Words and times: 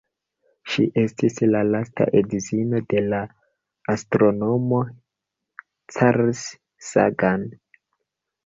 Ŝi 0.75 0.83
estis 1.01 1.35
la 1.55 1.59
lasta 1.75 2.07
edzino 2.21 2.81
de 2.93 3.03
la 3.11 3.19
astronomo 3.95 4.81
Carl 5.99 6.35
Sagan. 6.91 7.47